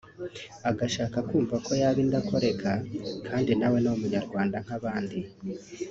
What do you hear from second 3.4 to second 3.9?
nawe ni